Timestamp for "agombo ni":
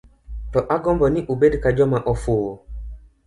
0.75-1.21